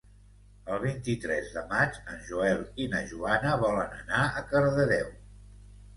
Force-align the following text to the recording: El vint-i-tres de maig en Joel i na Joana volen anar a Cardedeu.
El 0.75 0.79
vint-i-tres 0.83 1.51
de 1.57 1.61
maig 1.73 1.99
en 2.15 2.25
Joel 2.29 2.63
i 2.85 2.89
na 2.95 3.05
Joana 3.15 3.55
volen 3.65 3.95
anar 4.03 4.27
a 4.41 4.45
Cardedeu. 4.55 5.17